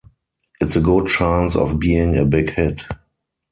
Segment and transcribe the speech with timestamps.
[0.59, 2.85] It's a good chance of being a big hit.